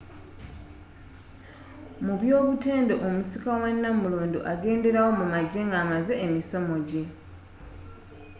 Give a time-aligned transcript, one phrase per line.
[2.05, 7.03] mu by'obutonde omusika wa nnamulondo agenderawo mu magye nga amaze emisomo gye